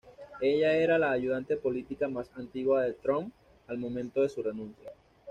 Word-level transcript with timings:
Ella 0.41 0.73
era 0.75 0.97
la 0.97 1.11
ayudante 1.11 1.57
política 1.57 2.07
más 2.07 2.31
antigua 2.35 2.81
de 2.81 2.93
Trump 2.93 3.31
al 3.67 3.77
momento 3.77 4.23
de 4.23 4.29
su 4.29 4.41
renuncia. 4.41 4.91